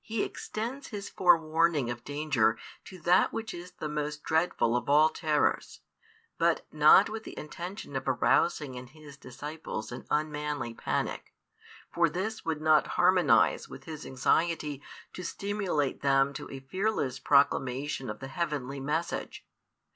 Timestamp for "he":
0.00-0.22